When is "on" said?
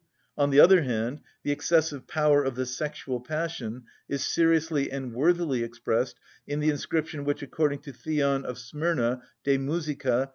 0.35-0.49